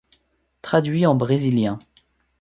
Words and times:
Traduit 0.63 1.05
en 1.05 1.13
brésilien. 1.13 1.77